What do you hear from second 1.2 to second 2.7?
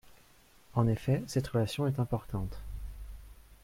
cette relation est importante.